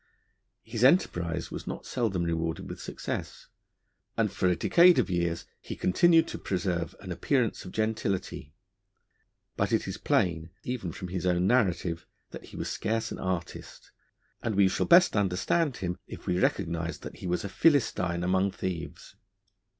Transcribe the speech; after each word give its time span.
His 0.63 0.83
enterprise 0.83 1.51
was 1.51 1.67
not 1.67 1.85
seldom 1.85 2.23
rewarded 2.23 2.67
with 2.67 2.81
success, 2.81 3.49
and 4.17 4.31
for 4.31 4.47
a 4.49 4.55
decade 4.55 4.97
of 4.97 5.11
years 5.11 5.45
he 5.61 5.75
continued 5.75 6.27
to 6.29 6.39
preserve 6.39 6.95
an 7.01 7.11
appearance 7.11 7.65
of 7.65 7.71
gentility; 7.71 8.55
but 9.55 9.71
it 9.71 9.87
is 9.87 9.99
plain, 9.99 10.49
even 10.63 10.91
from 10.91 11.09
his 11.09 11.27
own 11.27 11.45
narrative, 11.45 12.07
that 12.31 12.45
he 12.45 12.57
was 12.57 12.67
scarce 12.67 13.11
an 13.11 13.19
artist, 13.19 13.91
and 14.41 14.55
we 14.55 14.67
shall 14.67 14.87
best 14.87 15.15
understand 15.15 15.77
him 15.77 15.95
if 16.07 16.25
we 16.25 16.39
recognise 16.39 16.97
that 17.01 17.17
he 17.17 17.27
was 17.27 17.43
a 17.43 17.47
Philistine 17.47 18.23
among 18.23 18.49
thieves. 18.49 19.15